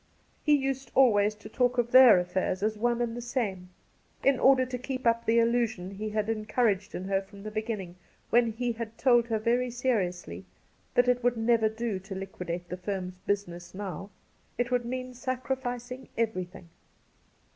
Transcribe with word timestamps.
He 0.43 0.55
used 0.55 0.91
always 0.95 1.35
to 1.35 1.47
talk 1.47 1.77
of 1.77 1.91
their 1.91 2.17
affairs 2.17 2.63
as 2.63 2.75
one 2.75 3.03
and 3.03 3.15
the 3.15 3.21
same, 3.21 3.69
in 4.23 4.39
order 4.39 4.65
to 4.65 4.77
keep 4.79 5.05
up 5.05 5.27
the 5.27 5.37
illusion 5.37 5.91
he 5.91 6.09
had 6.09 6.27
encouraged 6.27 6.95
in 6.95 7.03
her 7.03 7.21
from 7.21 7.43
the 7.43 7.51
beginning 7.51 7.97
when 8.31 8.51
he 8.51 8.71
had 8.71 8.97
told 8.97 9.27
her 9.27 9.37
very 9.37 9.69
seriously 9.69 10.43
that' 10.95 11.07
it 11.07 11.23
would 11.23 11.37
never 11.37 11.69
do 11.69 11.99
to 11.99 12.15
liquidate 12.15 12.67
the 12.67 12.77
firm's 12.77 13.19
business 13.19 13.75
now. 13.75 14.09
It 14.57 14.71
would 14.71 14.85
mean 14.85 15.13
sacrificing 15.13 16.09
everything.' 16.17 16.69